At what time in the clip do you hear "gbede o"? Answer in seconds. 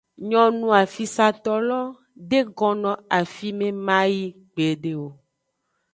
4.53-5.07